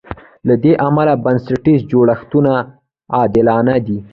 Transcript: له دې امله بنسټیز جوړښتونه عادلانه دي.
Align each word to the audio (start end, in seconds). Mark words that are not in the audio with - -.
له 0.47 0.55
دې 0.63 0.73
امله 0.87 1.13
بنسټیز 1.23 1.79
جوړښتونه 1.91 2.53
عادلانه 3.17 3.75
دي. 3.85 3.97